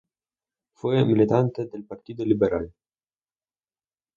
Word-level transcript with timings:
Fue 0.73 1.05
militante 1.05 1.67
del 1.67 1.83
Partido 1.83 2.25
Liberal. 2.25 2.73